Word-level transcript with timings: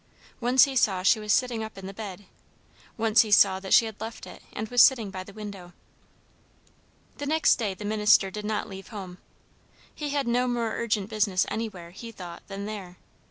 Once 0.39 0.63
he 0.63 0.75
saw 0.75 1.03
she 1.03 1.19
was 1.19 1.31
sitting 1.31 1.63
up 1.63 1.77
in 1.77 1.85
the 1.85 1.93
bed; 1.93 2.25
once 2.97 3.21
he 3.21 3.29
saw 3.29 3.59
that 3.59 3.71
she 3.71 3.85
had 3.85 4.01
left 4.01 4.25
it 4.25 4.41
and 4.51 4.67
was 4.69 4.81
sitting 4.81 5.11
by 5.11 5.23
the 5.23 5.31
window. 5.31 5.73
The 7.19 7.27
next 7.27 7.57
day 7.57 7.75
the 7.75 7.85
minister 7.85 8.31
did 8.31 8.43
not 8.45 8.67
leave 8.67 8.87
home. 8.87 9.19
He 9.93 10.09
had 10.09 10.27
no 10.27 10.47
more 10.47 10.71
urgent 10.75 11.07
business 11.11 11.45
anywhere, 11.51 11.91
he 11.91 12.11
thought, 12.11 12.41
than 12.47 12.65
there. 12.65 12.97